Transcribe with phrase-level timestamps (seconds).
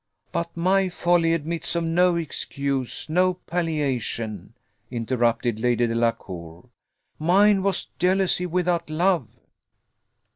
[0.31, 4.55] But my folly admits of no excuse, no palliation,"
[4.89, 6.69] interrupted Lady Delacour;
[7.19, 9.27] "mine was jealousy without love."